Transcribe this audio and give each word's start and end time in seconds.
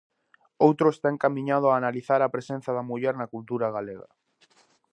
Outro 0.67 0.87
está 0.91 1.07
encamiñado 1.11 1.65
a 1.69 1.77
analizar 1.81 2.19
a 2.23 2.31
presenza 2.35 2.69
da 2.77 2.87
muller 2.89 3.15
na 3.17 3.31
cultura 3.33 3.67
galega. 3.75 4.09